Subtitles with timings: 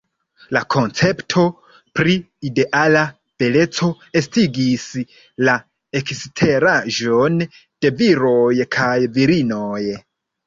[0.55, 1.41] La koncepto
[1.97, 2.13] pri
[2.49, 3.03] ideala
[3.43, 3.89] beleco
[4.21, 4.87] estigis
[5.49, 5.55] la
[6.01, 9.81] eksteraĵon de viroj kaj virinoj.